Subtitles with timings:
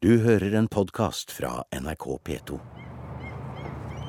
[0.00, 2.54] Du hører en podkast fra NRK P2.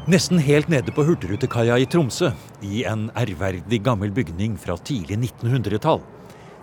[0.07, 2.29] Nesten helt nede på Hurtigrutekaia i Tromsø,
[2.63, 5.99] i en ærverdig gammel bygning fra tidlig 1900-tall,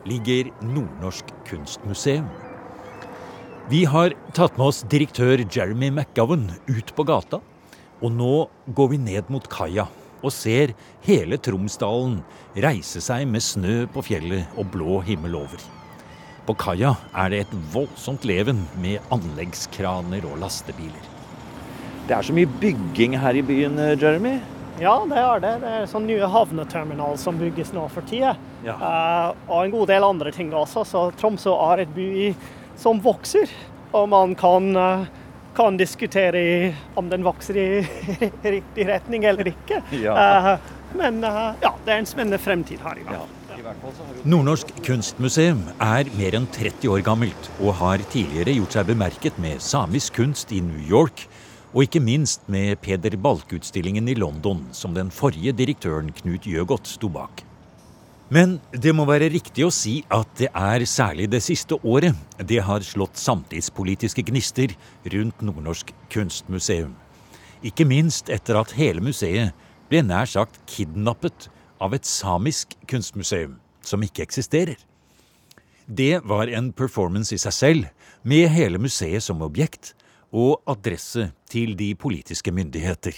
[0.09, 2.25] ligger Nordnorsk kunstmuseum.
[3.69, 7.43] Vi har tatt med oss direktør Jeremy McGowan ut på gata,
[8.01, 9.91] og nå går vi ned mot kaia
[10.23, 10.73] og ser
[11.05, 12.23] hele Tromsdalen
[12.57, 15.61] reise seg med snø på fjellet og blå himmel over.
[16.49, 21.11] På kaia er det et voldsomt leven med anleggskraner og lastebiler.
[22.09, 24.39] Det er så mye bygging her i byen, Jeremy.
[24.81, 25.53] Ja, det er det.
[25.61, 28.33] Det er sånn nye havneterminal som bygges nå for tida.
[28.65, 28.79] Ja.
[28.81, 30.87] Uh, og en god del andre ting også.
[30.89, 32.09] Så Tromsø er et by
[32.81, 33.53] som vokser.
[33.93, 35.05] Og man kan, uh,
[35.59, 37.69] kan diskutere om den vokser i
[38.57, 39.83] riktig retning eller ikke.
[40.01, 40.17] Ja.
[40.17, 43.19] Uh, men ja, det er en spennende fremtid her i dag.
[43.19, 43.38] fall.
[44.29, 49.63] Nordnorsk kunstmuseum er mer enn 30 år gammelt og har tidligere gjort seg bemerket med
[49.65, 51.25] samisk kunst i New York,
[51.75, 57.11] og ikke minst med Peder Balk-utstillingen i London, som den forrige direktøren Knut Jøgodt sto
[57.13, 57.43] bak.
[58.31, 62.61] Men det må være riktig å si at det er særlig det siste året det
[62.65, 64.77] har slått samtidspolitiske gnister
[65.15, 66.95] rundt Nordnorsk kunstmuseum.
[67.65, 69.57] Ikke minst etter at hele museet
[69.89, 71.49] ble nær sagt kidnappet
[71.81, 74.77] av et samisk kunstmuseum som ikke eksisterer.
[75.87, 77.87] Det var en performance i seg selv,
[78.23, 79.95] med hele museet som objekt
[80.35, 83.15] og adresse til de politiske myndigheter.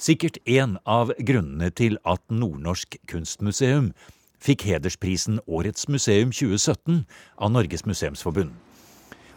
[0.00, 3.92] Sikkert en av grunnene til at Nordnorsk kunstmuseum
[4.42, 7.04] fikk hedersprisen Årets museum 2017
[7.38, 8.50] av Norges museumsforbund.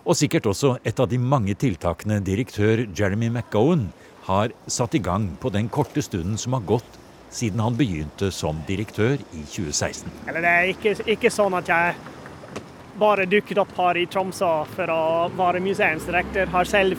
[0.08, 3.90] Og sikkert også et av de mange tiltakene direktør Jeremy McGowan
[4.28, 6.98] har satt i gang på den korte stunden som har gått
[7.30, 10.11] siden han begynte som direktør i 2016.
[10.28, 11.95] Eller det er ikke, ikke sånn at jeg
[12.97, 15.03] bare dukket opp her i Tromsø for å
[15.38, 16.50] være museumsdirektør.
[16.53, 16.97] Har selv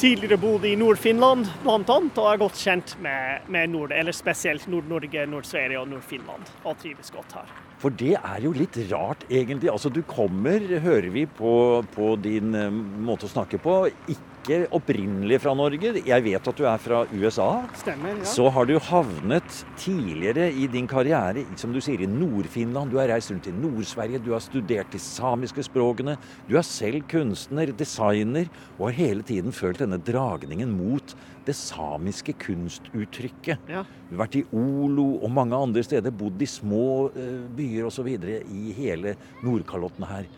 [0.00, 5.26] tidligere bodd i Nord-Finland annet, og er godt kjent med, med Nord, eller spesielt Nord-Norge,
[5.28, 7.50] Nord-Sverige og Nord-Finland, og trives godt her.
[7.80, 9.70] For det er jo litt rart, egentlig.
[9.72, 11.52] Altså, Du kommer, hører vi på,
[11.94, 15.92] på din uh, måte å snakke på, ikke ikke opprinnelig fra Norge.
[16.06, 17.48] Jeg vet at du er fra USA.
[17.78, 18.28] Stemmer, ja.
[18.28, 22.92] Så har du havnet tidligere i din karriere som du sier, i Nord-Finland.
[22.92, 26.16] Du har reist rundt i Nord-Sverige, du har studert de samiske språkene.
[26.48, 31.14] Du er selv kunstner, designer, og har hele tiden følt denne dragningen mot
[31.46, 33.70] det samiske kunstuttrykket.
[33.70, 33.84] Ja.
[34.08, 38.08] Du har vært i Olo og mange andre steder, bodd i små uh, byer osv.
[38.08, 40.28] i hele Nordkalotten her.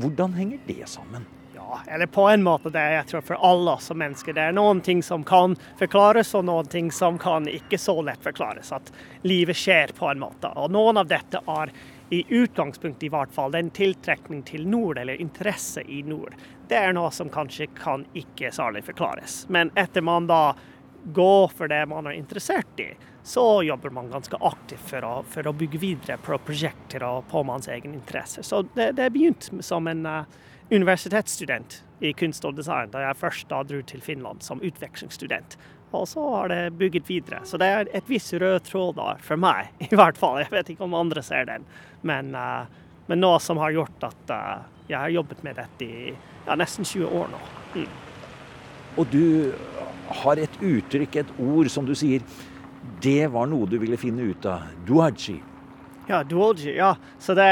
[0.00, 1.24] Hvordan henger det sammen?
[1.86, 4.36] Eller på en måte det jeg tror for alle oss som mennesker.
[4.36, 8.22] Det er noen ting som kan forklares, og noen ting som kan ikke så lett
[8.22, 8.72] forklares.
[8.72, 8.92] At
[9.22, 10.50] livet skjer på en måte.
[10.58, 11.72] Og noen av dette er
[12.14, 16.36] i utgangspunktet i hvert fall en tiltrekning til nord, eller interesse i nord.
[16.68, 19.44] Det er noe som kanskje kan ikke særlig forklares.
[19.48, 20.54] Men etter man da
[21.04, 22.92] går for det man er interessert i,
[23.24, 27.42] så jobber man ganske aktivt for å, for å bygge videre på prosjekter og på
[27.44, 28.42] manns egen interesse.
[28.44, 33.48] Så det, det begynte som en uh, universitetsstudent i kunst og design da jeg først
[33.50, 35.58] da dro til Finland som utvekslingsstudent.
[35.94, 37.40] Og så har det bygget videre.
[37.46, 40.40] Så det er et visst rød tråd der, for meg i hvert fall.
[40.42, 41.66] Jeg vet ikke om andre ser den,
[42.02, 42.66] men, uh,
[43.06, 46.84] men noe som har gjort at uh, jeg har jobbet med dette i ja, nesten
[46.84, 47.44] 20 år nå.
[47.74, 48.02] Mm.
[49.00, 49.54] Og du
[50.20, 52.22] har et uttrykk, et ord, som du sier.
[53.02, 54.66] Det var noe du ville finne ut av.
[54.86, 55.38] Duaji.
[56.08, 56.74] Ja, duoji.
[56.76, 56.94] Ja.
[57.18, 57.48] Så det,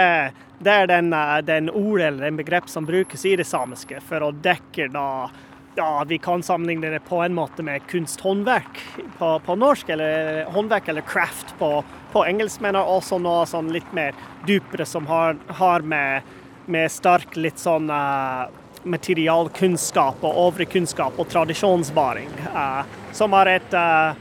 [0.63, 4.23] det er den, eh, den ord eller den begrep som brukes i det samiske for
[4.23, 5.31] å dekke da
[5.75, 8.81] ja, Vi kan sammenligne det på en måte med kunsthåndverk
[9.19, 13.89] på, på norsk, eller håndverk eller craft på, på engelsk, men også noe sånn litt
[13.97, 14.13] mer
[14.45, 16.29] dypere som har, har med,
[16.67, 18.53] med sterk litt sånn uh,
[18.85, 22.85] materialkunnskap og øvrig kunnskap og tradisjonsbaring, uh,
[23.17, 24.13] som er et uh,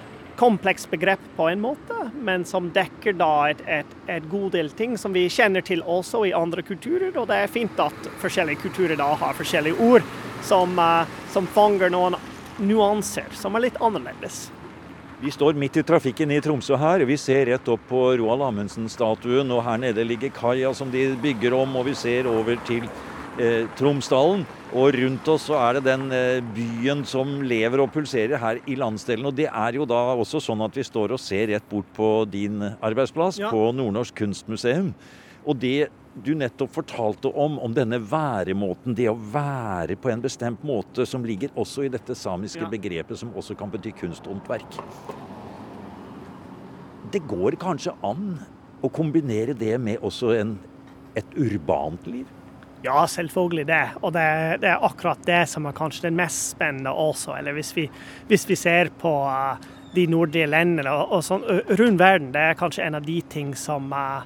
[0.42, 4.96] komplekst begrep på en måte, men som dekker da et, et, et, god del ting
[4.98, 7.12] som vi kjenner til også i andre kulturer.
[7.14, 10.08] Og det er fint at forskjellige kulturer da har forskjellige ord
[10.42, 12.18] som, uh, som fanger noen
[12.58, 14.48] nuanser som er litt annerledes.
[15.22, 17.06] Vi står midt i trafikken i Tromsø her.
[17.06, 19.54] Vi ser rett opp på Roald Amundsen-statuen.
[19.54, 22.90] Og her nede ligger kaia som de bygger om, og vi ser over til
[23.40, 24.44] eh, Tromsdalen.
[24.72, 28.78] Og rundt oss så er det den eh, byen som lever og pulserer her i
[28.80, 29.28] landsdelen.
[29.28, 32.12] Og det er jo da også sånn at vi står og ser rett bort på
[32.32, 33.52] din arbeidsplass, ja.
[33.52, 34.94] på Nordnorsk kunstmuseum.
[35.42, 40.64] Og det du nettopp fortalte om, om denne væremåten, det å være på en bestemt
[40.68, 42.72] måte, som ligger også i dette samiske ja.
[42.72, 44.80] begrepet, som også kan bety kunsthåndverk.
[47.12, 48.36] Det går kanskje an
[48.84, 50.56] å kombinere det med også en,
[51.16, 52.28] et urbant liv?
[52.84, 53.84] Ja, selvfølgelig det.
[54.02, 54.28] Og det,
[54.62, 57.36] det, er akkurat det som er kanskje det mest spennende også.
[57.38, 57.86] Eller hvis vi,
[58.28, 59.60] hvis vi ser på uh,
[59.96, 61.46] de nordlige landene og, og sånn
[61.78, 64.24] rundt verden, det er kanskje en av de ting som uh,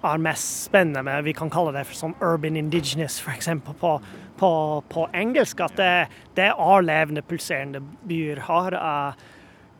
[0.00, 3.50] er mest spennende med Vi kan kalle det for sånn urban indigenous, f.eks.
[3.80, 3.98] På,
[4.40, 4.52] på,
[4.88, 5.60] på engelsk.
[5.60, 5.92] At det,
[6.40, 8.40] det er levende, pulserende byer.
[8.48, 9.28] har uh,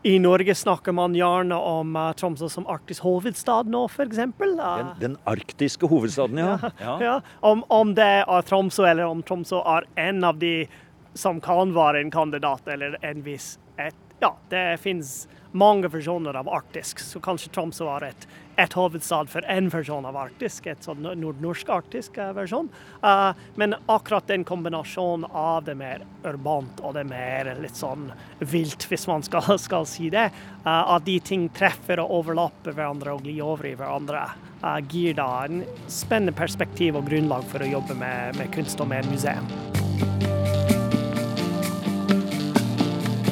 [0.03, 4.17] i Norge snakker man gjerne om uh, Tromsø som arktisk hovedstad nå, f.eks.
[4.17, 6.57] Uh, den, den arktiske hovedstaden, ja.
[6.81, 7.17] ja, ja.
[7.39, 10.65] Om, om, det er Tromsø, eller om Tromsø er en av de
[11.13, 16.49] som kan være en kandidat, eller en viss et, Ja, det finnes mange versjoner av
[16.49, 18.27] arktisk, så kanskje Tromsø var et
[18.61, 22.69] et hovedstad for én versjon av arktisk, et sånn nordnorsk-arktisk eh, versjon.
[23.03, 28.09] Uh, men akkurat den kombinasjonen av det mer urbant og det mer litt sånn
[28.39, 30.29] vilt, hvis man skal, skal si det,
[30.65, 34.25] uh, at de ting treffer og overlapper hverandre og glir over i hverandre,
[34.61, 38.91] uh, gir da en spennende perspektiv og grunnlag for å jobbe med, med kunst og
[38.91, 39.47] med museum.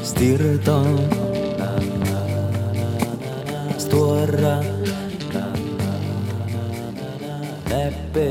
[0.09, 0.81] Stirta
[3.89, 4.59] Stora
[7.69, 8.25] Neppe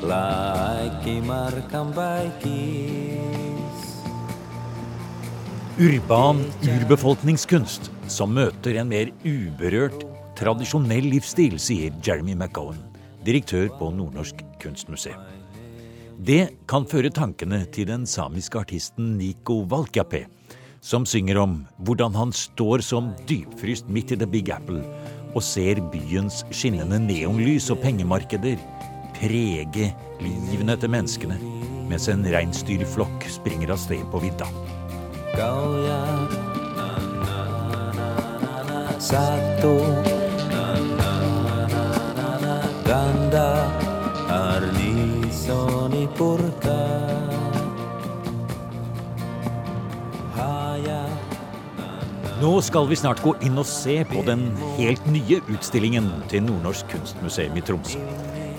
[0.00, 3.82] laikki markan päikis.
[5.76, 10.06] Urban urbefolkningskunst som møter en mer uberørt,
[10.40, 12.80] tradisjonell livsstil, sier Jeremy McGowan,
[13.28, 15.20] direktør på Nordnorsk kunstmuseum.
[16.16, 20.24] Det kan føre tankene til den samiske artisten Niko Valkjape,
[20.80, 21.54] som synger om
[21.86, 24.82] hvordan han står som dypfryst midt i The Big Apple
[25.34, 28.60] og ser byens skinnende neonlys og pengemarkeder
[29.18, 29.90] prege
[30.22, 31.38] livene til menneskene
[31.88, 34.48] mens en reinsdyrflokk springer av sted på vidda.
[42.88, 43.48] Ganda.
[44.28, 47.37] Arnisoni purka
[52.38, 54.44] Nå skal vi snart gå inn og se på den
[54.76, 57.98] helt nye utstillingen til Nordnorsk kunstmuseum i Tromsø.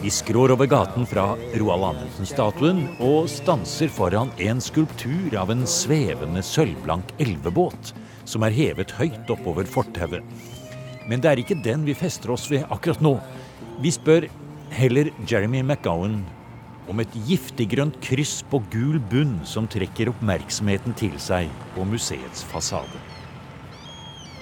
[0.01, 1.29] Vi skrår over gaten fra
[1.61, 7.93] Roald Amundsen-statuen og stanser foran en skulptur av en svevende sølvblank elvebåt
[8.27, 10.27] som er hevet høyt oppover fortauet.
[11.07, 13.13] Men det er ikke den vi fester oss ved akkurat nå.
[13.79, 14.27] Vi spør
[14.75, 16.19] heller Jeremy McGowan
[16.91, 21.47] om et giftiggrønt kryss på gul bunn som trekker oppmerksomheten til seg
[21.77, 23.19] på museets fasade.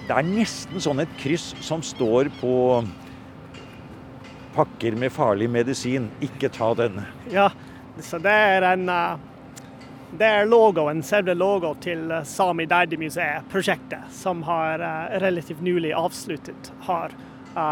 [0.07, 2.51] Det er nesten sånn et kryss som står på
[4.55, 6.07] pakker med farlig medisin.
[6.23, 7.03] Ikke ta denne.
[7.31, 7.49] Ja,
[7.99, 9.17] så det er en uh,
[10.17, 16.71] Det er logoen, selve logo til uh, Sami Derdi-museet-prosjektet, som har uh, relativt nylig avsluttet.
[16.87, 17.11] Har,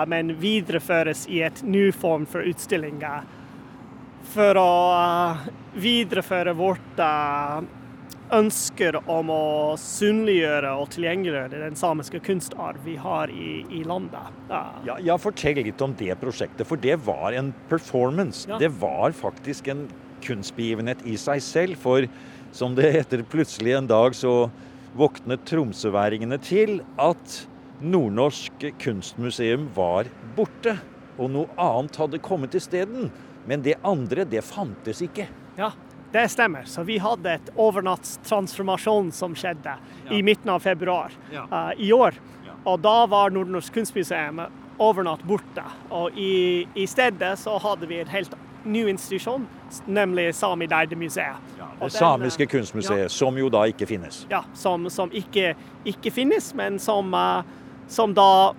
[0.09, 3.23] men videreføres i et ny form for utstillinger.
[4.33, 4.71] For å
[5.77, 7.01] videreføre vårt
[8.33, 14.33] ønsker om å synliggjøre og tilgjengeliggjøre den samiske kunstarv vi har i, i landet.
[14.49, 14.61] Ja.
[14.87, 18.47] Ja, ja, Fortell litt om det prosjektet, for det var en performance.
[18.49, 18.59] Ja.
[18.61, 19.85] Det var faktisk en
[20.25, 21.81] kunstbegivenhet i seg selv.
[21.81, 22.07] For
[22.55, 24.47] som det heter, plutselig en dag så
[24.95, 27.43] våknet tromsøværingene til at
[27.83, 30.07] Nordnorsk kunstmuseum var
[30.37, 30.77] borte.
[31.19, 33.09] Og noe annet hadde kommet isteden.
[33.45, 35.27] Men det andre, det fantes ikke.
[35.59, 35.69] Ja,
[36.15, 36.63] det stemmer.
[36.63, 40.13] Så vi hadde et overnattstransformasjon som skjedde ja.
[40.15, 41.43] i midten av februar ja.
[41.51, 42.15] uh, i år.
[42.45, 42.55] Ja.
[42.63, 44.39] Og da var Nordnorsk kunstmuseum
[44.77, 45.63] overnatt borte.
[45.89, 49.45] Og i, i, stedet så hadde vi en helt ny institusjon,
[49.85, 51.53] nemlig Sami Deide-museet.
[51.79, 54.23] det samiske kunstmuseet, som jo da ikke finnes.
[54.31, 57.43] Ja, som, som ikke, ikke, finnes, men som, uh,
[57.87, 58.55] som da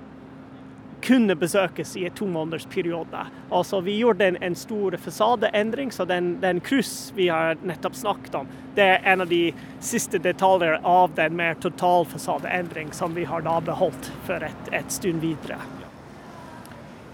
[1.02, 3.24] kunne besøkes i en to måneders periode.
[3.50, 8.34] Altså, vi gjorde en, en stor fasadeendring, så den, den kryss vi har nettopp snakket
[8.42, 13.24] om, det er en av de siste detaljer av den mer total fasadeendring som vi
[13.24, 15.60] har da beholdt for et, et stund videre.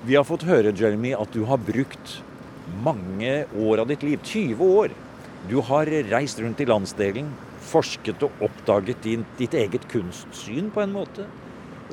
[0.02, 2.18] Vi har fått høre Jeremy, at du har brukt
[2.82, 4.94] mange år av ditt liv, 20 år.
[5.50, 7.30] Du har reist rundt i landsdelen,
[7.62, 11.28] forsket og oppdaget din, ditt eget kunstsyn på en måte.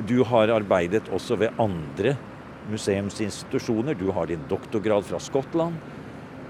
[0.07, 2.15] Du har arbeidet også ved andre
[2.71, 3.97] museumsinstitusjoner.
[3.97, 5.75] Du har din doktorgrad fra Skottland.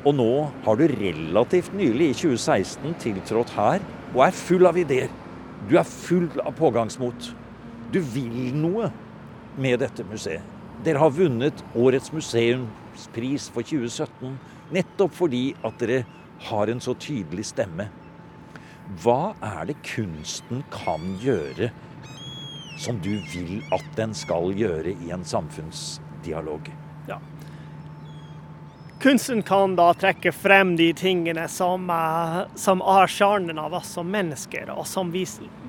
[0.06, 5.10] Og nå har du relativt nylig, i 2016, tiltrådt her og er full av ideer.
[5.68, 7.34] Du er full av pågangsmot.
[7.92, 8.92] Du vil noe
[9.60, 10.46] med dette museet.
[10.86, 14.38] Dere har vunnet årets museumspris for 2017
[14.72, 16.06] nettopp fordi at dere
[16.48, 17.90] har en så tydelig stemme.
[19.04, 21.74] Hva er det kunsten kan gjøre
[22.80, 26.72] som du vil at den skal gjøre i en samfunnsdialog.
[27.08, 27.20] Ja.
[29.00, 34.12] kunsten kan da trekke frem de tingene som, uh, som er kjernen av oss som
[34.12, 35.26] mennesker, og som vi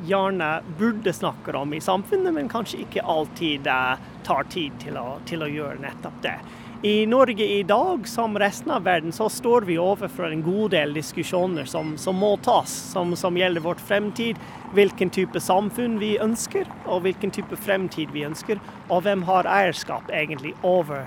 [0.06, 5.20] gjerne burde snakke om i samfunnet, men kanskje ikke alltid uh, tar tid til å,
[5.26, 6.36] til å, gjøre nettopp det.
[6.82, 10.94] I Norge i dag, som resten av verden, så står vi overfor en god del
[10.96, 14.40] diskusjoner som, som må tas, som, som gjelder vårt fremtid,
[14.72, 20.08] hvilken type samfunn vi ønsker, og hvilken type fremtid vi ønsker, og hvem har eierskap
[20.08, 21.04] egentlig over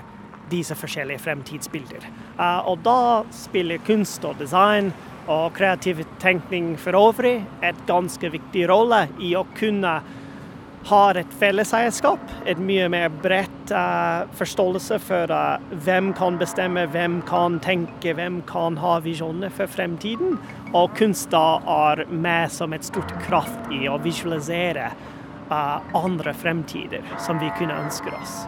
[0.52, 2.06] disse forskjellige fremtidsbilder.
[2.38, 4.92] Uh, og da spiller kunst og design
[5.26, 9.98] og kreativ tenkning for øvrig et ganske viktig rolle i å kunne
[10.84, 17.22] ha et felleseierskap, et mye mer bredt uh, forståelse for uh, hvem kan bestemme, hvem
[17.28, 20.36] kan tenke, hvem kan ha visjoner for fremtiden.
[20.76, 24.92] Og kunst da er med som et stort kraft i å visualisere
[25.54, 28.46] andre fremtider som vi kunne ønske oss.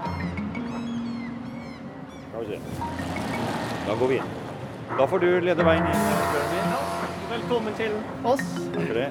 [3.86, 4.32] Da går vi inn.
[4.98, 6.00] Da får du lede veien inn.
[7.30, 7.92] Velkommen til
[8.24, 8.46] oss.
[8.72, 9.10] Takk for det.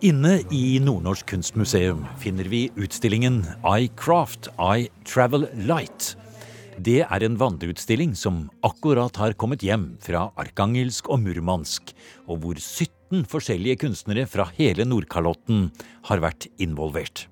[0.00, 6.14] Inne i Nordnorsk kunstmuseum finner vi utstillingen I Craft, I Travel Light.
[6.80, 11.92] Det er en vandreutstilling som akkurat har kommet hjem fra Arkangelsk og Murmansk,
[12.24, 15.68] og hvor 17 forskjellige kunstnere fra hele Nordkalotten
[16.08, 17.26] har vært involvert.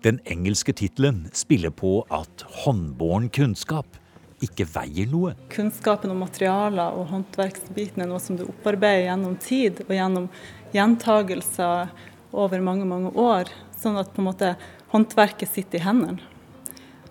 [0.00, 4.00] Den engelske tittelen spiller på at håndbåren kunnskap
[4.44, 5.34] ikke veier noe.
[5.52, 10.28] Kunnskapen om materialer og håndverksbiten er noe som du opparbeider gjennom tid og gjennom
[10.74, 11.92] gjentagelser
[12.32, 13.50] over mange, mange år.
[13.78, 14.54] Sånn at på en måte
[14.92, 16.22] håndverket sitter i hendene.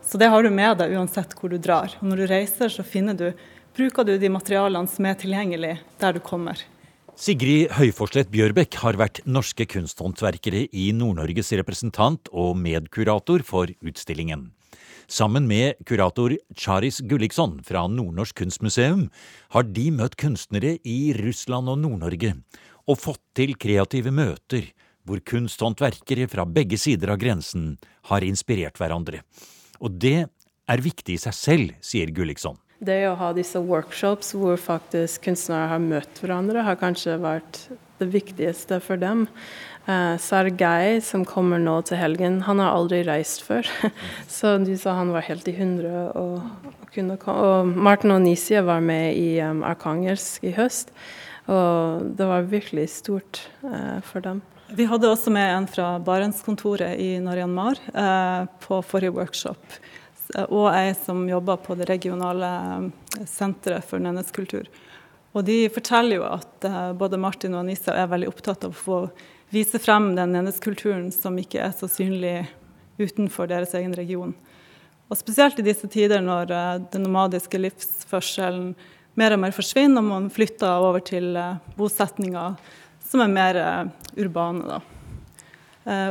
[0.07, 1.91] Så det har du med deg uansett hvor du drar.
[2.00, 2.84] Og når du reiser, så
[3.19, 3.34] du,
[3.75, 6.62] bruker du de materialene som er tilgjengelige der du kommer.
[7.17, 14.51] Sigrid Høyforslett Bjørbekk har vært norske kunsthåndverkere i Nord-Norges representant og medkurator for utstillingen.
[15.07, 19.05] Sammen med kurator Charis Gulliksson fra Nordnorsk kunstmuseum
[19.55, 22.33] har de møtt kunstnere i Russland og Nord-Norge
[22.91, 24.67] og fått til kreative møter
[25.07, 27.77] hvor kunsthåndverkere fra begge sider av grensen
[28.11, 29.21] har inspirert hverandre.
[29.79, 30.27] Og det
[30.67, 32.59] er viktig i seg selv, sier Gulliksson.
[32.83, 37.63] Det å ha disse workshops hvor faktisk kunstnere har møtt hverandre, har kanskje vært
[37.97, 39.23] det viktigste for dem.
[39.88, 43.67] Uh, Sergej, som kommer nå til helgen, han har aldri reist før.
[44.38, 46.75] Så de sa han var helt i hundre og, og.
[46.98, 50.89] Og Martin og Nisje var med i um, Arkangelsk i høst,
[51.46, 54.41] og det var virkelig stort uh, for dem.
[54.74, 59.77] Vi hadde også med en fra Barentskontoret i Naryanmar uh, på forrige workshop.
[60.36, 64.67] Og ei som jobber på det regionale eh, senteret for nenneskultur.
[65.32, 68.82] Og de forteller jo at eh, både Martin og Anissa er veldig opptatt av å
[68.82, 69.00] få
[69.54, 72.48] vise frem den nenneskulturen som ikke er så synlig
[73.00, 74.34] utenfor deres egen region.
[75.08, 78.74] Og spesielt i disse tider når eh, den nomadiske livsførselen
[79.18, 82.58] mer og mer forsvinner, og man flytter over til eh, bosetninger
[83.08, 84.66] som er mer uh, urbane.
[84.68, 84.82] Da.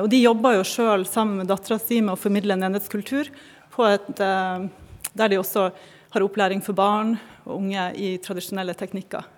[0.00, 3.28] Og de jobber jo sjøl sammen med dattera si med å formidle en enhetskultur
[3.84, 5.66] et, der de også
[6.14, 9.28] har opplæring for barn og unge i tradisjonelle teknikker.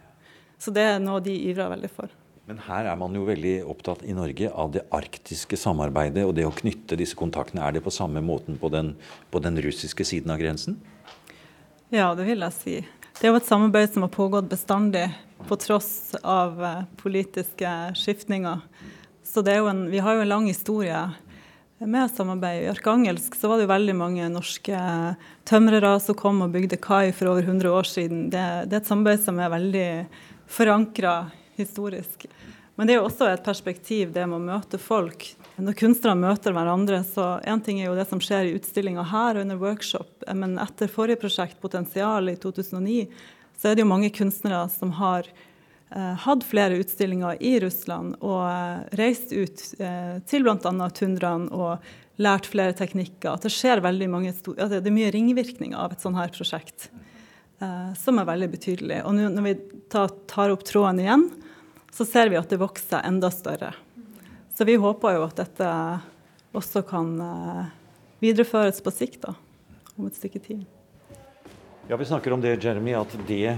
[0.63, 2.15] Så det er noe de ivrer veldig for.
[2.49, 6.47] Men her er man jo veldig opptatt i Norge av det arktiske samarbeidet og det
[6.49, 7.61] å knytte disse kontaktene.
[7.61, 8.95] Er det på samme måten på den,
[9.29, 10.79] på den russiske siden av grensen?
[11.93, 12.77] Ja, det vil jeg si.
[13.19, 15.05] Det er jo et samarbeid som har pågått bestandig
[15.45, 18.63] på tross av eh, politiske skiftninger.
[19.29, 21.03] Så en, vi har jo en lang historie
[21.85, 22.63] med samarbeid.
[22.63, 24.79] I Arkangelsk så var det jo veldig mange norske
[25.45, 28.25] tømrere som kom og bygde kai for over 100 år siden.
[28.33, 29.91] Det, det er et samarbeid som er veldig
[30.49, 31.19] forankra
[31.59, 32.27] historisk.
[32.79, 35.25] Men det er jo også et perspektiv, det med å møte folk.
[35.59, 39.35] Når kunstnere møter hverandre, så én ting er jo det som skjer i utstillinga her
[39.35, 43.09] og under workshop, men etter forrige prosjekt, Potensial, i 2009,
[43.59, 48.45] så er det jo mange kunstnere som har eh, hatt flere utstillinger i Russland og
[48.47, 50.91] eh, reist ut eh, til bl.a.
[50.95, 51.83] tundraen og
[52.23, 53.33] lært flere teknikker.
[53.33, 56.93] At det skjer veldig mange at det er mye ringvirkninger av et sånt her prosjekt
[57.59, 59.03] eh, som er veldig betydelig.
[59.03, 59.59] Og når vi
[59.91, 61.29] tar, tar opp tråden igjen,
[61.99, 63.73] så ser vi at det vokser enda større.
[64.55, 65.69] Så vi håper jo at dette
[66.55, 67.71] også kan eh,
[68.23, 69.35] videreføres på sikt, da,
[69.97, 70.61] om et stykke tid.
[71.89, 73.57] Ja, Vi snakker om det, Jeremy, at det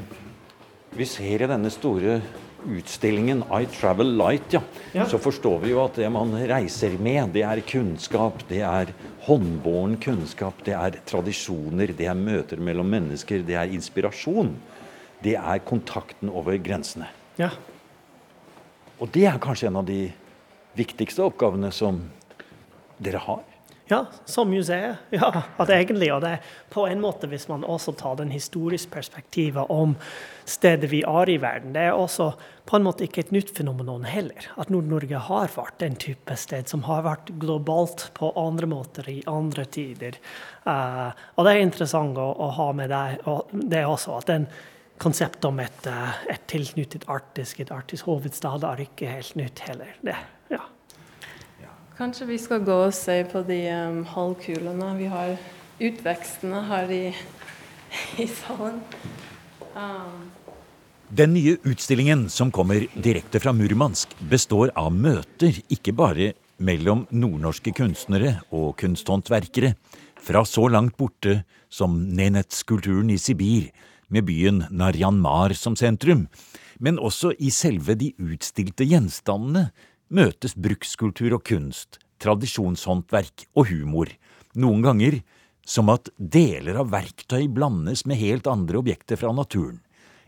[0.97, 2.21] vi ser i denne store
[2.65, 4.61] utstillingen I Travel Light, ja,
[4.97, 5.05] ja.
[5.09, 8.45] så forstår vi jo at det man reiser med, det er kunnskap.
[8.49, 8.93] Det er
[9.27, 14.55] håndbåren kunnskap, det er tradisjoner, det er møter mellom mennesker, det er inspirasjon.
[15.21, 17.11] Det er kontakten over grensene.
[17.37, 17.53] Ja.
[19.00, 20.11] Og det er kanskje en av de
[20.76, 22.02] viktigste oppgavene som
[23.00, 23.47] dere har?
[23.90, 24.97] Ja, som museet.
[25.11, 26.12] Ja, at egentlig.
[26.14, 29.97] Og det er på en måte, hvis man også tar den historiske perspektivet om
[30.47, 32.28] stedet vi er i verden, det er også
[32.71, 34.47] på en måte ikke et nytt fenomenon heller.
[34.62, 39.25] At Nord-Norge har vært den type sted som har vært globalt på andre måter i
[39.26, 40.21] andre tider.
[40.62, 44.21] Uh, og det er interessant å, å ha med deg, og det også.
[44.21, 44.47] at den
[45.00, 49.95] konseptet om et, eh, et tilknyttet arktisk, et arktisk hovedstad, er ikke helt nytt heller.
[50.04, 50.16] Det,
[50.50, 50.64] ja.
[51.97, 54.92] Kanskje vi skal gå og se på de um, halvkulene.
[54.97, 55.35] Vi har
[55.80, 57.02] utvekstene her i,
[58.25, 58.80] i salen.
[59.75, 60.30] Um.
[61.11, 67.73] Den nye utstillingen som kommer direkte fra Murmansk, består av møter ikke bare mellom nordnorske
[67.76, 69.75] kunstnere og kunsthåndverkere
[70.21, 71.40] fra så langt borte
[71.73, 73.71] som Nenets-kulturen i Sibir,
[74.11, 76.26] med byen Naryan-Mar som sentrum,
[76.79, 79.69] men også i selve de utstilte gjenstandene
[80.11, 84.11] møtes brukskultur og kunst, tradisjonshåndverk og humor,
[84.59, 85.21] noen ganger
[85.67, 89.79] som at deler av verktøy blandes med helt andre objekter fra naturen,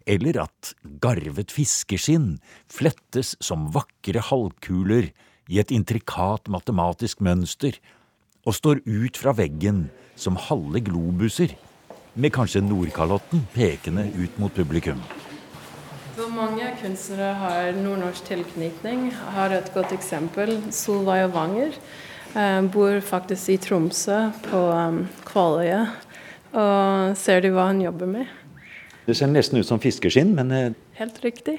[0.06, 0.72] eller at
[1.02, 2.36] garvet fiskeskinn
[2.70, 5.10] flettes som vakre halvkuler
[5.50, 7.78] i et intrikat matematisk mønster
[8.46, 9.86] og står ut fra veggen
[10.18, 11.54] som halve globuser,
[12.14, 15.00] med kanskje Nordkalotten pekende ut mot publikum.
[16.16, 19.06] Hvor mange kunstnere har nordnorsk tilknytning.
[19.32, 20.58] Har et godt eksempel.
[20.70, 21.72] Solveig Wanger
[22.36, 25.86] eh, bor faktisk i Tromsø, på um, Kvaløya.
[26.52, 28.38] Og ser du hva hun jobber med?
[29.06, 31.56] Det ser nesten ut som fiskeskinn, men eh, Helt riktig.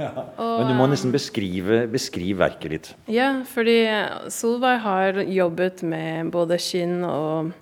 [0.00, 0.08] Ja.
[0.40, 2.88] Men du må nesten beskrive, beskrive, verket litt.
[3.12, 3.76] Ja, fordi
[4.32, 7.52] Solveig har jobbet med både skinn og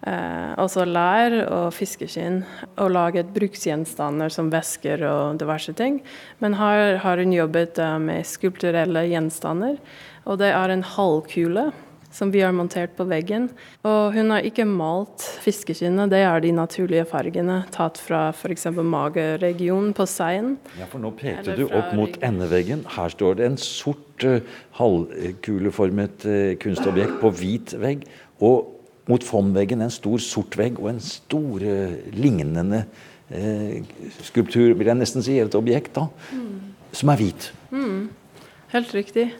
[0.00, 2.40] Eh, altså lær og fiskeskinn,
[2.80, 6.00] og laget bruksgjenstander som vesker og diverse ting.
[6.40, 9.76] Men her har hun jobbet eh, med skulpturelle gjenstander,
[10.24, 11.68] og det er en halvkule
[12.10, 13.50] som vi har montert på veggen.
[13.86, 18.66] Og hun har ikke malt fiskeskinnet, det er de naturlige fargene tatt fra f.eks.
[18.72, 20.56] mageregionen på seien.
[20.80, 22.82] Ja, for nå pekte du opp mot endeveggen.
[22.96, 24.40] Her står det en sort uh,
[24.80, 26.26] halvkuleformet
[26.64, 28.08] kunstobjekt på hvit vegg.
[28.40, 28.79] og
[29.10, 32.84] mot fondveggen en stor sort vegg og en stor uh, lignende
[33.30, 33.82] eh,
[34.26, 36.90] skulptur, vil jeg nesten si, et objekt, da, mm.
[37.02, 37.50] som er hvit.
[37.74, 38.10] Mm.
[38.74, 39.30] Helt riktig.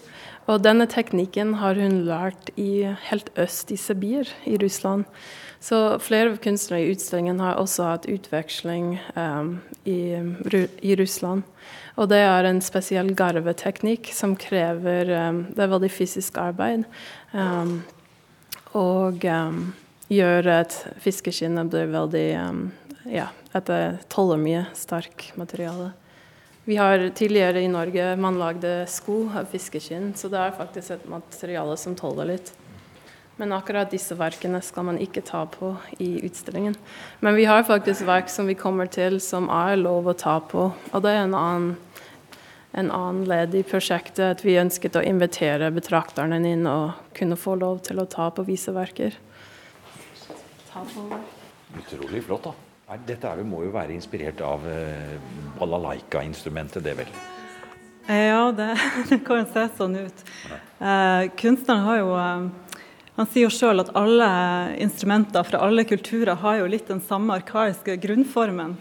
[0.50, 5.06] Og denne teknikken har hun lært i helt øst i Sibir i Russland.
[5.60, 10.16] Så flere av kunstnere i utstillingen har også hatt utveksling um, i,
[10.80, 11.44] i, Russland.
[12.00, 16.88] Og det er en spesiell garveteknikk som krever um, Det er veldig fysisk arbeid.
[17.36, 17.82] Um,
[18.78, 19.62] og um,
[20.10, 22.62] gjør at fiskeskinnet blir veldig um,
[23.10, 23.72] ja, et
[24.12, 25.90] tåler mye sterk materiale.
[26.68, 31.06] Vi har tidligere i Norge man lagde sko av fiskeskinn, så det er faktisk et
[31.10, 32.52] materiale som tåler litt.
[33.40, 36.76] Men akkurat disse verkene skal man ikke ta på i utstillingen.
[37.24, 40.68] Men vi har faktisk verk som vi kommer til som er lov å ta på,
[40.70, 41.70] og det er en annen
[42.72, 47.56] en annen ledd i prosjektet at vi ønsket å invitere betrakterne inn og kunne få
[47.58, 49.16] lov til å ta på viseverker.
[51.78, 52.54] Utrolig flott, da.
[53.06, 55.14] Dette er, må jo være inspirert av eh,
[55.60, 57.12] balalaika-instrumentet, det vel?
[58.10, 58.72] Ja, det,
[59.10, 60.24] det, kan se sånn ut.
[60.82, 62.48] Eh, kunstneren har jo eh,
[63.20, 64.26] Han sier jo sjøl at alle
[64.80, 68.78] instrumenter fra alle kulturer har jo litt den samme arkaiske grunnformen.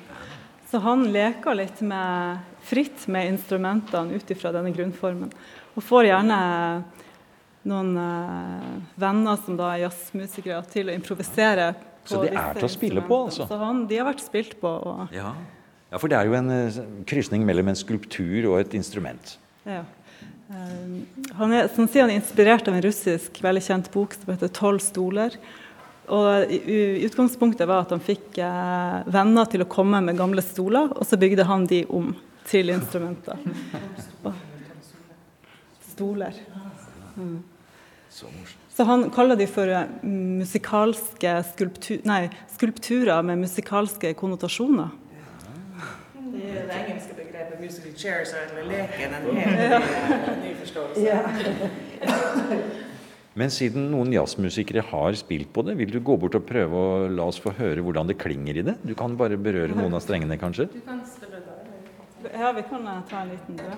[0.70, 5.32] Så han leker litt med fritt med instrumentene ut ifra denne grunnformen.
[5.74, 6.40] Og får gjerne
[7.70, 11.72] noen uh, venner som da er jazzmusikere, til å improvisere.
[12.04, 13.48] på Så de er til å spille på, altså?
[13.50, 14.70] Så han, de har vært spilt på.
[14.70, 15.16] Og...
[15.16, 15.34] Ja.
[15.90, 15.98] ja.
[15.98, 19.38] for det er jo en uh, krysning mellom en skulptur og et instrument.
[19.66, 19.82] Ja.
[20.50, 21.02] Uh,
[21.40, 24.54] han er, som sier han er inspirert av en russisk veldig kjent bok som heter
[24.54, 25.42] 'Tolv stoler'.
[26.10, 26.52] Og
[27.06, 31.20] Utgangspunktet var at han fikk eh, venner til å komme med gamle stoler, og så
[31.22, 32.12] bygde han de om
[32.50, 33.38] til instrumenter.
[35.92, 36.34] Stoler.
[37.16, 37.44] Mm.
[38.10, 44.90] Så han kaller de for eh, musikalske skulptur, nei, skulpturer med musikalske konnotasjoner.
[46.30, 51.20] Det er det engelske begrepet 'musical chairs' er leken en helt ny forståelse.
[53.38, 57.08] Men siden noen jazzmusikere har spilt på det, vil du gå bort og prøve å
[57.14, 58.76] la oss få høre hvordan det klinger i det?
[58.82, 60.66] Du kan bare berøre noen av strengene, kanskje?
[60.74, 61.60] Du kan spille der.
[62.34, 63.78] Ja, vi kan eh, ta en liten død.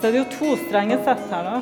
[0.00, 1.60] Så det er jo to strengesett her, da.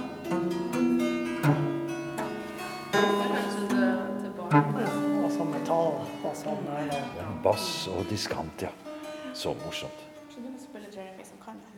[7.42, 8.70] Bass og diskant, ja.
[9.34, 10.06] Så morsomt.
[10.30, 11.77] Så du kan spille Jeremy som kan det.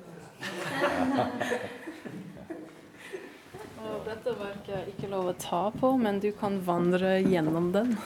[3.81, 7.97] Og dette verket er ikke lov å ta på, men du kan vandre gjennom den.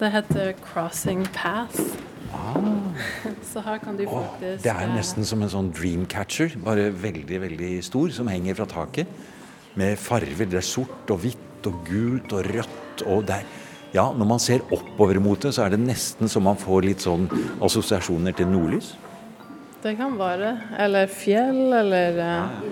[0.00, 2.00] Det heter 'Crossing Path'.
[3.42, 7.40] Så her kan du faktisk det er eh, nesten som en sånn dreamcatcher, bare veldig,
[7.42, 9.06] veldig stor, som henger fra taket.
[9.78, 10.48] Med farver.
[10.50, 13.04] Det er sort og hvitt og gult og rødt.
[13.06, 13.44] Og det er,
[13.94, 17.06] ja, når man ser oppover mot det, så er det nesten så man får litt
[17.06, 17.28] sånn
[17.62, 18.94] assosiasjoner til nordlys.
[19.80, 20.50] Det kan være.
[20.78, 22.66] Eller fjell, eller eh,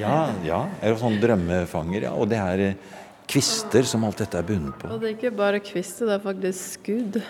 [0.00, 0.64] Ja, ja.
[0.80, 2.16] Eller er sånn drømmefanger, ja.
[2.18, 2.98] Og det er eh,
[3.30, 4.90] kvister som alt dette er bundet på.
[4.90, 7.20] Og det er ikke bare kvister, det er faktisk skudd.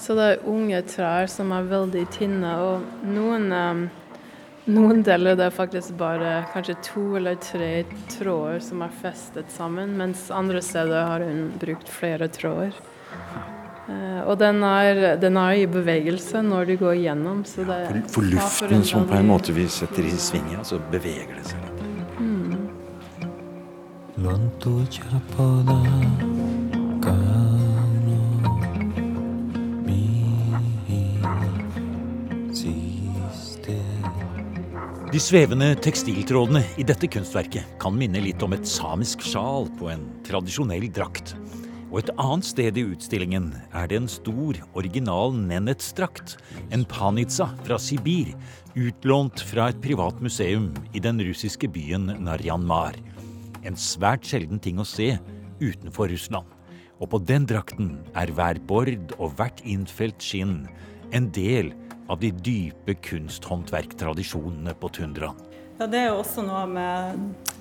[0.00, 3.84] Så det er unge trær som er veldig tynne, og noen, eh,
[4.72, 7.70] noen deler det er faktisk bare kanskje to eller tre
[8.16, 12.76] tråder som er festet sammen, mens andre steder har hun brukt flere tråder.
[13.86, 18.18] Eh, og den er, den er i bevegelse når du går gjennom, så det For,
[18.18, 21.62] for luften som på en måte vi setter i sving, ja, så beveger det seg
[21.62, 21.72] litt.
[35.16, 40.02] De svevende tekstiltrådene i dette kunstverket kan minne litt om et samisk sjal på en
[40.26, 41.36] tradisjonell drakt.
[41.92, 46.34] Og et annet sted i utstillingen er det en stor, original Nenets-drakt,
[46.74, 48.32] en panitsa fra Sibir,
[48.74, 52.98] utlånt fra et privat museum i den russiske byen Naryan-Mar.
[53.62, 55.14] En svært sjelden ting å se
[55.62, 56.50] utenfor Russland.
[56.98, 60.64] Og på den drakten er hver bord og hvert innfelt skinn
[61.14, 61.70] en del
[62.10, 65.45] av de dype kunsthåndverktradisjonene på tundraen.
[65.78, 67.18] Ja, Det er jo også noe med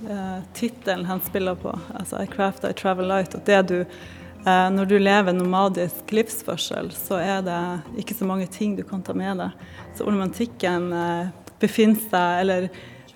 [0.07, 3.35] eh, tittelen han spiller på, altså 'I craft, I travel light'.
[3.35, 7.59] At det du, eh, når du lever nomadisk livsførsel, så er det
[7.99, 9.51] ikke så mange ting du kan ta med deg.
[9.97, 11.27] Så ornamentikken eh,
[11.59, 12.69] befinner seg eller,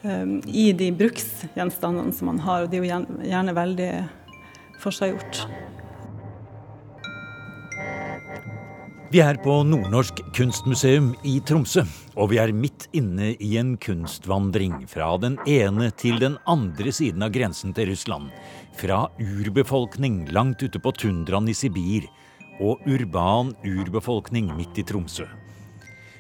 [0.04, 3.92] um, i de bruksgjenstandene som man har, og de er jo gjerne veldig
[4.80, 5.46] forseggjort.
[9.10, 11.82] Vi er på Nordnorsk kunstmuseum i Tromsø,
[12.14, 17.26] og vi er midt inne i en kunstvandring fra den ene til den andre siden
[17.26, 18.30] av grensen til Russland.
[18.78, 22.06] Fra urbefolkning langt ute på tundraen i Sibir
[22.62, 25.26] og urban urbefolkning midt i Tromsø.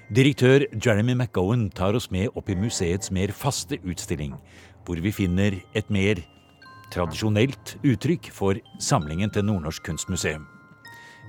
[0.09, 4.33] Direktør Jeremy McGowan tar oss med opp i museets mer faste utstilling,
[4.81, 6.25] hvor vi finner et mer
[6.89, 10.55] tradisjonelt uttrykk for samlingen til Nordnorsk kunstmuseum.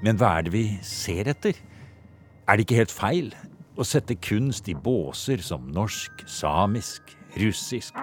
[0.01, 1.59] Men hva er det vi ser etter?
[2.49, 3.35] Er det ikke helt feil
[3.77, 8.01] å sette kunst i båser som norsk, samisk, russisk?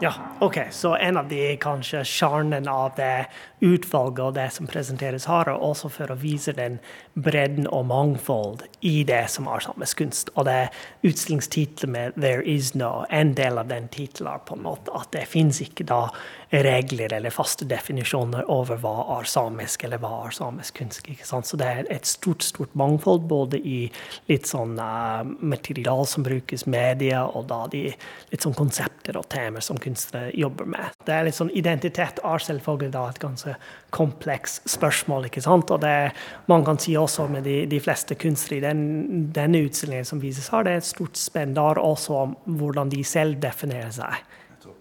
[0.00, 0.56] Ja, OK.
[0.70, 3.26] Så en av de kanskje kjernen av det
[3.60, 6.78] utvalget og det som presenteres her, er også for å vise den
[7.12, 10.32] bredden og mangfold i det som er samisk kunst.
[10.40, 10.70] Og det
[11.04, 15.28] utstillingstittelet med 'There is no', en del av den tittelen på en måte at det
[15.28, 16.08] finnes ikke da
[16.50, 21.06] regler eller faste definisjoner over hva er samisk, eller hva er samisk kunst.
[21.06, 21.46] ikke sant?
[21.46, 23.84] Så det er et stort, stort mangfold, både i
[24.30, 27.84] litt sånn uh, material som brukes, media, og da de
[28.32, 30.96] litt sånn konsepter og temaer som kunstnere jobber med.
[31.06, 33.54] Det er litt sånn Identitet er selvfølgelig da et ganske
[33.94, 35.70] kompleks spørsmål, ikke sant?
[35.70, 36.10] Og det
[36.50, 40.50] man kan si også med de, de fleste kunstnere i den, denne utstillingen som vises
[40.50, 44.18] her, det er et stort spenn der også om hvordan de selv definerer seg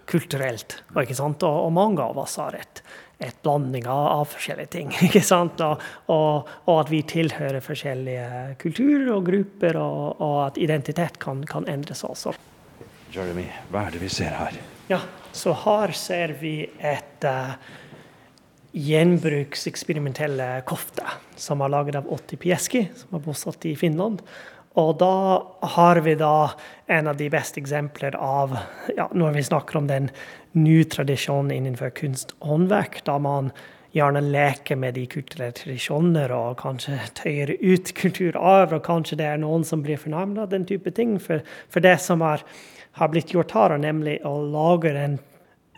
[0.09, 0.79] kulturelt.
[0.95, 1.43] Og?
[1.45, 2.81] Og, mange av oss har et,
[3.21, 4.93] et blanding av, av forskjellige ting.
[5.31, 11.67] Og, og, og at vi tilhører forskjellige kulturer og grupper, og at identitet kan, kan
[11.69, 12.33] endres også.
[13.13, 14.57] Jeremy, hva er det vi ser her?
[14.89, 14.99] Ja,
[15.33, 16.53] så her ser vi
[16.85, 17.55] et uh,
[18.77, 21.05] gjenbrukseksperimentelle kofte
[21.39, 24.21] som er laget av Otti Pieski, som er bosatt i Finland.
[24.77, 25.15] Og da
[25.75, 26.51] har vi da
[26.87, 28.53] en av de beste eksempler av
[28.95, 30.09] ja, Når vi snakker om den
[30.57, 33.51] nye tradisjonen innenfor kunst og håndverk, da man
[33.93, 39.41] gjerne leker med de kulturelle tradisjoner og kanskje tøyer ut kulturarv, og kanskje det er
[39.41, 41.17] noen som blir fornærmet av den type ting.
[41.21, 42.45] For, for det som er,
[43.01, 45.19] har blitt gjort her, er nemlig å lage en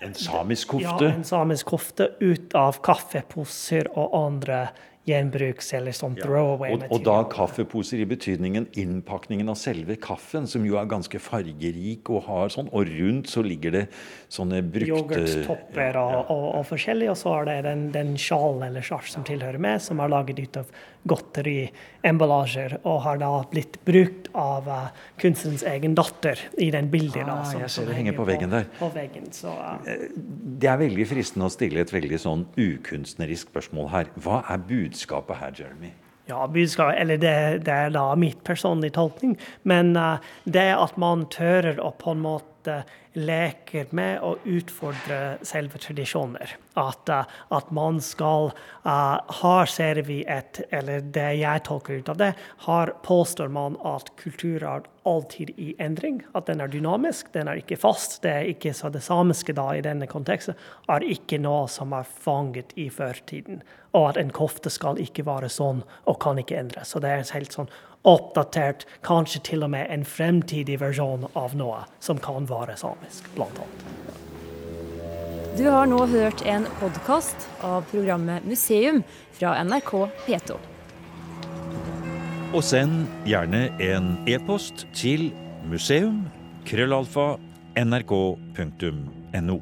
[0.01, 1.11] En samisk ja, kofte?
[1.13, 4.63] en samisk kofte ut av kaffeposer og andre
[5.07, 6.25] gjenbruks- eller sånn Ja.
[6.25, 11.19] throwaway Og, og da kaffeposer i betydningen innpakningen av selve kaffen, som jo er ganske
[11.19, 13.87] fargerik og har sånn, og rundt så ligger det
[14.29, 17.09] sånne brukte yoghurttopper og, og, og forskjellig.
[17.09, 20.39] Og så er det den, den sjalen eller sjarf som tilhører med, som er laget
[20.39, 20.67] ut av
[21.09, 27.25] godteriemballasjer, og har da blitt brukt av uh, kunstnerens egen datter i den bildet.
[27.25, 28.69] da, Ah, som, jeg ser det henger på veggen der.
[28.77, 29.81] På veggen, så, uh,
[30.61, 34.13] Det er veldig fristende å stille et veldig sånn ukunstnerisk spørsmål her.
[34.21, 35.93] Hva er budskapet her, Jeremy?
[36.29, 37.35] Ja, budskap, eller det,
[37.65, 39.35] det, er da mitt personlige tolkning.
[39.67, 42.83] Men uh, det at man tør å på en måte
[43.13, 46.55] leker med å utfordre selve tradisjoner.
[46.79, 48.53] At, uh, at man skal
[48.85, 52.29] uh, Har ser vi et Eller det jeg tolker ut av det,
[52.63, 56.21] har påstår man at kultur er alltid i endring.
[56.37, 58.21] At den er dynamisk, den er ikke fast.
[58.23, 60.55] Det er ikke så det samiske da i denne konteksten
[60.87, 63.61] er ikke noe som er fanget i førtiden.
[63.97, 66.93] Og at en kofte skal ikke være sånn og kan ikke endres.
[66.93, 67.71] Så det er helt sånn
[68.07, 73.61] oppdatert, kanskje til og med en fremtidig versjon av noe som kan være samisk, blant
[73.61, 73.87] annet.
[75.57, 79.01] Du har nå hørt en podkast av programmet Museum
[79.35, 79.91] fra NRK
[80.25, 80.55] P2.
[82.51, 85.29] Og send gjerne en e-post til
[85.67, 86.23] museum
[86.67, 87.35] krøllalfa
[87.79, 89.59] nrk.no.